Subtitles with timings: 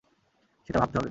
[0.69, 0.99] সেটা ভাবতে হবে।